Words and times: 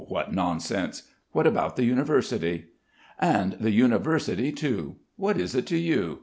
"What 0.07 0.33
nonsense! 0.33 1.03
What 1.31 1.45
about 1.45 1.75
the 1.75 1.83
University?" 1.83 2.69
"And 3.19 3.53
the 3.59 3.69
University, 3.69 4.51
too. 4.51 4.95
What 5.15 5.37
is 5.37 5.53
it 5.53 5.67
to 5.67 5.77
you? 5.77 6.17